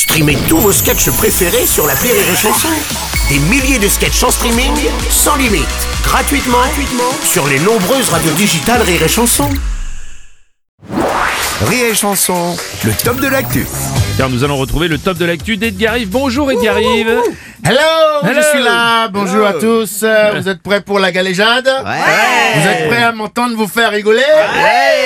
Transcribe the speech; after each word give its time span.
Streamez 0.00 0.38
tous 0.48 0.56
vos 0.56 0.72
sketchs 0.72 1.10
préférés 1.10 1.66
sur 1.66 1.86
la 1.86 1.92
Rire 1.92 2.14
et 2.14 2.34
Chanson. 2.34 2.68
Des 3.28 3.38
milliers 3.38 3.78
de 3.78 3.86
sketchs 3.86 4.22
en 4.22 4.30
streaming, 4.30 4.72
sans 5.10 5.36
limite, 5.36 5.68
gratuitement, 6.02 6.56
gratuitement 6.56 7.12
sur 7.22 7.46
les 7.46 7.58
nombreuses 7.58 8.08
radios 8.08 8.32
digitales 8.32 8.80
Rire 8.80 9.02
et 9.02 9.08
Chanson. 9.08 9.46
Rire 11.66 11.84
et 11.90 11.94
Chanson, 11.94 12.56
le 12.84 12.92
top 13.04 13.20
de 13.20 13.28
l'actu. 13.28 13.66
Car 14.16 14.30
nous 14.30 14.42
allons 14.42 14.56
retrouver 14.56 14.88
le 14.88 14.96
top 14.96 15.18
de 15.18 15.26
l'actu 15.26 15.58
d'Edgar 15.58 15.98
Yves. 15.98 16.08
Bonjour 16.08 16.50
Edgar 16.50 16.80
Yves. 16.80 17.20
Hello, 17.62 17.78
Hello. 18.22 18.32
je 18.34 18.40
suis 18.56 18.62
là. 18.62 19.08
Bonjour 19.08 19.46
à 19.46 19.52
tous. 19.52 20.00
Euh, 20.02 20.32
Vous 20.40 20.48
êtes 20.48 20.62
prêts 20.62 20.80
pour 20.80 20.98
la 20.98 21.12
galéjade? 21.12 21.68
Vous 21.68 22.66
êtes 22.66 22.88
prêts 22.88 23.02
à 23.02 23.12
m'entendre 23.12 23.54
vous 23.54 23.68
faire 23.68 23.90
rigoler? 23.90 24.22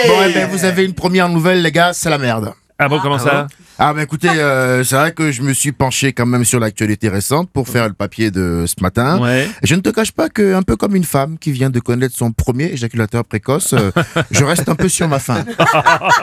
Bon, 0.06 0.14
eh 0.24 0.32
ben, 0.32 0.48
vous 0.48 0.64
avez 0.64 0.84
une 0.84 0.94
première 0.94 1.28
nouvelle, 1.28 1.62
les 1.62 1.72
gars, 1.72 1.90
c'est 1.92 2.10
la 2.10 2.18
merde. 2.18 2.54
Ah 2.78 2.88
bon, 2.88 3.00
comment 3.00 3.18
ça? 3.18 3.48
Ah 3.78 3.92
bah 3.92 4.04
écoutez, 4.04 4.28
euh, 4.28 4.84
c'est 4.84 4.94
vrai 4.94 5.12
que 5.12 5.32
je 5.32 5.42
me 5.42 5.52
suis 5.52 5.72
penché 5.72 6.12
quand 6.12 6.26
même 6.26 6.44
sur 6.44 6.60
l'actualité 6.60 7.08
récente 7.08 7.50
pour 7.50 7.68
faire 7.68 7.88
le 7.88 7.94
papier 7.94 8.30
de 8.30 8.66
ce 8.68 8.80
matin. 8.80 9.20
Ouais. 9.20 9.48
Je 9.64 9.74
ne 9.74 9.80
te 9.80 9.88
cache 9.88 10.12
pas 10.12 10.28
que, 10.28 10.54
un 10.54 10.62
peu 10.62 10.76
comme 10.76 10.94
une 10.94 11.04
femme 11.04 11.38
qui 11.38 11.50
vient 11.50 11.70
de 11.70 11.80
connaître 11.80 12.16
son 12.16 12.30
premier 12.30 12.66
éjaculateur 12.66 13.24
précoce, 13.24 13.72
euh, 13.72 13.90
je 14.30 14.44
reste 14.44 14.68
un 14.68 14.76
peu 14.76 14.88
sur 14.88 15.08
ma 15.08 15.18
faim. 15.18 15.44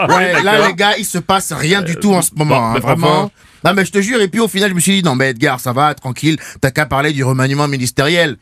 Ouais, 0.09 0.41
là 0.43 0.67
les 0.67 0.73
gars, 0.73 0.97
il 0.97 1.05
se 1.05 1.17
passe 1.17 1.51
rien 1.51 1.81
du 1.81 1.95
tout 1.95 2.13
en 2.13 2.21
ce 2.21 2.31
moment, 2.35 2.71
hein, 2.71 2.79
vraiment. 2.79 3.31
Non 3.63 3.73
mais 3.73 3.85
je 3.85 3.91
te 3.91 4.01
jure, 4.01 4.21
et 4.21 4.27
puis 4.27 4.39
au 4.39 4.47
final 4.47 4.69
je 4.69 4.75
me 4.75 4.79
suis 4.79 4.93
dit, 4.93 5.03
non 5.03 5.15
mais 5.15 5.31
Edgar, 5.31 5.59
ça 5.59 5.73
va, 5.73 5.93
tranquille, 5.93 6.37
t'as 6.59 6.71
qu'à 6.71 6.85
parler 6.85 7.11
du 7.13 7.23
remaniement 7.23 7.67
ministériel. 7.67 8.37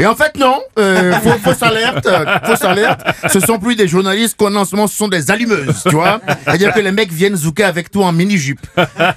Et 0.00 0.06
en 0.06 0.14
fait 0.14 0.36
non, 0.36 0.60
euh, 0.78 1.12
fausse 1.42 1.62
alerte, 1.62 2.06
euh, 2.06 2.24
fausse 2.44 2.62
alerte. 2.62 3.00
Ce 3.28 3.40
sont 3.40 3.58
plus 3.58 3.74
des 3.74 3.88
journalistes 3.88 4.36
qu'on 4.36 4.54
en 4.54 4.64
ce 4.64 4.76
moment, 4.76 4.86
ce 4.86 4.96
sont 4.96 5.08
des 5.08 5.30
allumeuses, 5.32 5.82
tu 5.88 5.96
vois. 5.96 6.20
C'est-à-dire 6.44 6.72
que 6.72 6.78
les 6.78 6.92
mecs 6.92 7.10
viennent 7.10 7.34
zouker 7.34 7.64
avec 7.64 7.90
toi 7.90 8.06
en 8.06 8.12
mini 8.12 8.36
jupe. 8.36 8.64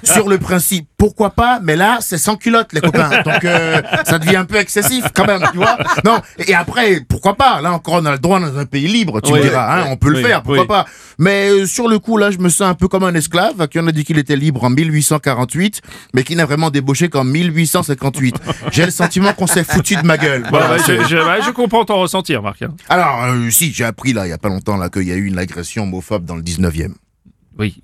Sur 0.02 0.28
le 0.28 0.38
principe, 0.38 0.88
pourquoi 1.02 1.30
pas 1.30 1.58
Mais 1.60 1.74
là, 1.74 1.98
c'est 2.00 2.16
sans 2.16 2.36
culotte, 2.36 2.72
les 2.72 2.80
copains. 2.80 3.10
Donc 3.24 3.44
euh, 3.44 3.82
ça 4.04 4.20
devient 4.20 4.36
un 4.36 4.44
peu 4.44 4.54
excessif 4.54 5.04
quand 5.12 5.26
même, 5.26 5.42
tu 5.50 5.56
vois. 5.56 5.76
Non. 6.04 6.20
Et 6.46 6.54
après, 6.54 7.00
pourquoi 7.08 7.34
pas? 7.34 7.60
Là 7.60 7.72
encore, 7.72 7.94
on 7.94 8.04
a 8.04 8.12
le 8.12 8.18
droit 8.20 8.38
dans 8.38 8.56
un 8.56 8.66
pays 8.66 8.86
libre, 8.86 9.20
tu 9.20 9.32
Oui. 9.32 9.40
me 9.40 9.42
diras. 9.42 9.80
Hein, 9.80 9.86
on 9.88 9.96
peut 9.96 10.10
le 10.10 10.22
faire, 10.22 10.44
pourquoi 10.44 10.68
pas? 10.68 10.86
Mais 11.18 11.48
euh, 11.50 11.66
sur 11.66 11.88
le 11.88 11.98
coup, 11.98 12.18
là, 12.18 12.30
je 12.30 12.38
me 12.38 12.48
sens 12.48 12.68
un 12.68 12.74
peu 12.74 12.86
comme 12.86 13.02
un 13.02 13.14
esclave 13.14 13.66
qui 13.66 13.80
en 13.80 13.86
a 13.88 13.90
dit 13.92 14.04
qu'il 14.04 14.16
était 14.16 14.36
libre 14.36 14.62
en 14.62 14.70
1848, 14.70 15.80
mais 16.14 16.22
qui 16.22 16.36
n'a 16.36 16.44
vraiment 16.44 16.70
débauché 16.70 17.08
qu'en 17.08 17.24
1858. 17.24 18.36
J'ai 18.70 18.84
le 18.84 18.92
sentiment 18.92 19.32
qu'on 19.32 19.48
s'est 19.48 19.64
foutu 19.64 19.96
de 19.96 20.02
ma 20.06 20.16
gueule. 20.18 20.44
Voilà, 20.50 20.78
je, 20.78 20.92
je- 21.08 21.16
ouais, 21.16 21.42
je 21.44 21.50
comprends 21.50 21.84
ton 21.84 21.98
ressenti, 21.98 22.36
remarque. 22.36 22.62
hein. 22.62 22.74
Alors, 22.88 23.24
euh, 23.24 23.50
si, 23.50 23.72
j'ai 23.72 23.84
appris 23.84 24.12
là, 24.12 24.26
il 24.26 24.30
y 24.30 24.32
a 24.32 24.38
pas 24.38 24.48
longtemps, 24.50 24.76
là, 24.76 24.88
qu'il 24.88 25.02
y 25.08 25.10
a 25.12 25.16
eu 25.16 25.24
une 25.24 25.38
agression 25.40 25.82
homophobe 25.82 26.24
dans 26.24 26.36
le 26.36 26.42
19e. 26.42 26.92
Oui. 27.58 27.82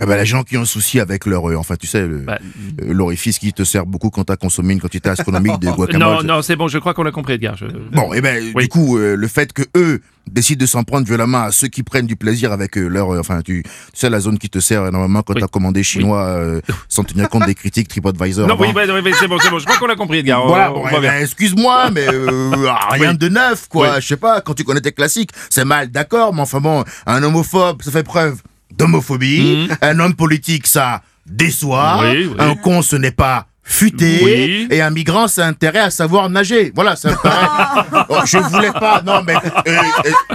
Eh 0.00 0.04
ben, 0.06 0.16
les 0.16 0.26
gens 0.26 0.42
qui 0.42 0.58
ont 0.58 0.62
un 0.62 0.64
souci 0.66 1.00
avec 1.00 1.24
leur, 1.24 1.48
euh, 1.48 1.56
enfin, 1.56 1.76
tu 1.76 1.86
sais, 1.86 2.06
Bah, 2.06 2.38
euh, 2.82 2.92
l'orifice 2.92 3.38
qui 3.38 3.52
te 3.52 3.64
sert 3.64 3.86
beaucoup 3.86 4.10
quand 4.10 4.24
t'as 4.24 4.36
consommé 4.36 4.74
une 4.74 4.80
quantité 4.80 5.08
astronomique 5.08 5.58
de 5.58 5.66
non, 5.68 5.74
guacamole. 5.74 6.26
non, 6.26 6.42
c'est 6.42 6.54
bon, 6.56 6.68
je 6.68 6.78
crois 6.78 6.92
qu'on 6.92 7.06
a 7.06 7.10
compris, 7.12 7.34
Edgar. 7.34 7.56
Je- 7.56 7.66
Bon, 7.92 8.12
et 8.12 8.20
ben, 8.20 8.42
Oui. 8.54 8.64
du 8.64 8.68
coup, 8.68 8.98
euh, 8.98 9.16
le 9.16 9.26
fait 9.28 9.52
que 9.54 9.62
eux 9.76 10.02
décident 10.30 10.60
de 10.60 10.66
s'en 10.66 10.82
prendre 10.84 11.06
violemment 11.06 11.44
à 11.44 11.50
ceux 11.52 11.68
qui 11.68 11.82
prennent 11.82 12.06
du 12.06 12.16
plaisir 12.16 12.52
avec 12.52 12.76
euh, 12.76 12.88
leur, 12.88 13.14
euh, 13.14 13.20
enfin, 13.20 13.40
tu, 13.42 13.62
tu 13.62 13.70
sais, 13.94 14.10
la 14.10 14.20
zone 14.20 14.38
qui 14.38 14.50
te 14.50 14.58
sert 14.58 14.86
énormément 14.86 15.22
quand 15.22 15.34
Oui. 15.34 15.40
t'as 15.40 15.46
commandé 15.48 15.82
chinois, 15.82 16.60
sans 16.90 17.04
tenir 17.04 17.28
compte 17.30 17.46
des 17.46 17.54
critiques 17.54 17.88
TripAdvisor. 17.88 18.46
Non, 18.48 18.54
avant. 18.54 18.64
oui, 18.66 18.72
ouais, 18.74 18.90
ouais, 18.90 19.12
c'est 19.18 19.28
bon, 19.28 19.38
c'est 19.40 19.48
bon. 19.50 19.58
Je 19.58 19.64
crois 19.64 19.78
qu'on 19.78 19.88
a 19.92 19.96
compris, 19.96 20.18
Edgar. 20.18 20.46
Voilà, 20.46 20.70
bon, 20.70 20.84
eh 20.94 21.00
ben, 21.00 21.22
excuse-moi, 21.22 21.90
mais 21.90 22.06
ah, 22.68 22.88
rien 22.90 23.12
Oui. 23.12 23.18
de 23.18 23.28
neuf, 23.28 23.68
quoi. 23.68 23.88
Oui. 23.94 24.00
Je 24.02 24.06
sais 24.08 24.16
pas, 24.18 24.40
quand 24.42 24.52
tu 24.54 24.64
connais 24.64 24.80
tes 24.82 24.92
classiques, 24.92 25.30
c'est 25.48 25.64
mal, 25.64 25.90
d'accord, 25.90 26.34
mais 26.34 26.42
enfin 26.42 26.60
bon, 26.60 26.84
un 27.06 27.22
homophobe, 27.22 27.80
ça 27.82 27.90
fait 27.90 28.02
preuve 28.02 28.42
d'homophobie. 28.76 29.68
Un 29.82 29.98
homme 30.00 30.14
politique, 30.14 30.66
ça 30.66 31.02
déçoit. 31.26 31.98
Oui, 32.02 32.26
oui. 32.30 32.34
Un 32.38 32.54
con, 32.54 32.82
ce 32.82 32.96
n'est 32.96 33.10
pas 33.10 33.46
futé. 33.68 34.20
Oui. 34.22 34.68
Et 34.70 34.80
un 34.80 34.90
migrant, 34.90 35.26
c'est 35.26 35.42
intérêt 35.42 35.80
à 35.80 35.90
savoir 35.90 36.30
nager. 36.30 36.70
Voilà, 36.72 36.94
ça 36.94 37.10
me 37.10 37.16
paraît. 37.16 37.82
Oh, 38.08 38.20
je 38.24 38.38
voulais 38.38 38.70
pas, 38.70 39.02
non, 39.04 39.22
mais, 39.26 39.34
euh, 39.34 39.40
euh, 39.66 39.80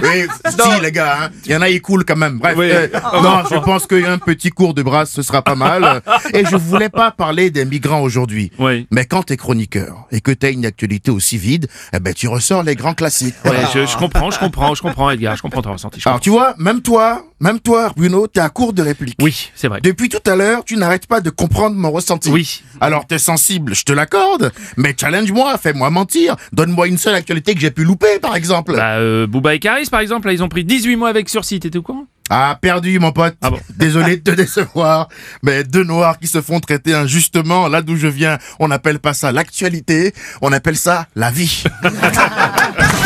euh, 0.04 0.26
si, 0.50 0.80
les 0.82 0.92
gars, 0.92 1.16
hein, 1.22 1.28
il 1.46 1.52
y 1.52 1.56
en 1.56 1.62
a, 1.62 1.70
ils 1.70 1.80
coulent 1.80 2.04
quand 2.04 2.16
même. 2.16 2.38
Bref, 2.38 2.54
Oui. 2.58 2.68
euh, 2.70 2.88
non, 3.22 3.42
je 3.50 3.56
pense 3.56 3.86
qu'un 3.86 4.18
petit 4.18 4.50
cours 4.50 4.74
de 4.74 4.82
brasse, 4.82 5.10
ce 5.12 5.22
sera 5.22 5.40
pas 5.40 5.54
mal. 5.54 6.02
Et 6.34 6.44
je 6.44 6.56
voulais 6.56 6.90
pas 6.90 7.10
parler 7.10 7.50
des 7.50 7.64
migrants 7.64 8.02
aujourd'hui. 8.02 8.52
Oui. 8.58 8.86
Mais 8.90 9.06
quand 9.06 9.22
t'es 9.22 9.38
chroniqueur 9.38 10.06
et 10.12 10.20
que 10.20 10.30
t'as 10.32 10.50
une 10.50 10.66
actualité 10.66 11.10
aussi 11.10 11.38
vide, 11.38 11.68
eh 11.94 12.00
ben 12.00 12.12
tu 12.12 12.28
ressors 12.28 12.62
les 12.62 12.76
grands 12.76 12.94
classiques. 12.94 13.34
Ouais, 13.46 13.52
je, 13.72 13.86
je 13.86 13.96
comprends, 13.96 14.30
je 14.30 14.38
comprends, 14.38 14.74
je 14.74 14.82
comprends, 14.82 15.08
Edgar. 15.10 15.36
Je 15.36 15.42
comprends 15.42 15.62
ton 15.62 15.72
ressenti. 15.72 15.98
je 16.00 16.06
Alors 16.08 16.20
tu 16.20 16.28
vois, 16.30 16.54
même 16.58 16.82
toi, 16.82 17.24
même 17.42 17.58
toi, 17.58 17.92
Bruno, 17.96 18.28
t'es 18.28 18.40
à 18.40 18.48
court 18.48 18.72
de 18.72 18.82
réplique. 18.82 19.16
comprends. 19.16 19.24
Oui, 19.26 19.50
c'est 19.54 19.66
vrai. 19.66 19.80
Depuis 19.82 20.08
tout 20.08 20.22
à 20.30 20.36
l'heure, 20.36 20.64
tu 20.64 20.76
n'arrêtes 20.76 21.06
pas 21.06 21.20
de 21.20 21.28
comprendre 21.28 21.74
mon 21.74 21.90
ressenti. 21.90 22.30
Oui. 22.30 22.62
Alors 22.80 23.06
t'es 23.06 23.18
sensible, 23.18 23.74
je 23.74 23.82
te 23.82 23.92
l'accorde, 23.92 24.52
mais 24.76 24.94
challenge-moi, 24.98 25.58
fais-moi 25.58 25.90
mentir, 25.90 26.36
donne-moi 26.52 26.86
une 26.86 26.98
seule 26.98 27.16
actualité 27.16 27.54
que 27.54 27.60
j'ai 27.60 27.72
pu 27.72 27.82
louper, 27.84 28.20
par 28.20 28.36
exemple. 28.36 28.76
Bah, 28.76 28.94
euh, 28.94 29.26
Booba 29.26 29.54
et 29.54 29.58
Caris, 29.58 29.88
par 29.90 30.00
exemple, 30.00 30.28
là, 30.28 30.32
ils 30.32 30.42
ont 30.42 30.48
pris 30.48 30.64
18 30.64 30.94
mois 30.96 31.08
avec 31.08 31.28
sursis, 31.28 31.58
t'étais 31.58 31.78
au 31.78 31.82
courant? 31.82 32.06
Ah, 32.30 32.56
perdu, 32.60 32.98
mon 32.98 33.12
pote. 33.12 33.36
Ah 33.42 33.50
bon 33.50 33.58
Désolé 33.76 34.16
de 34.16 34.22
te 34.22 34.30
décevoir, 34.30 35.08
mais 35.42 35.64
deux 35.64 35.84
noirs 35.84 36.18
qui 36.18 36.28
se 36.28 36.40
font 36.40 36.60
traiter 36.60 36.94
injustement, 36.94 37.68
là 37.68 37.82
d'où 37.82 37.96
je 37.96 38.06
viens, 38.06 38.38
on 38.60 38.68
n'appelle 38.68 39.00
pas 39.00 39.14
ça 39.14 39.32
l'actualité, 39.32 40.14
on 40.40 40.52
appelle 40.52 40.76
ça 40.76 41.08
la 41.16 41.30
vie. 41.30 41.64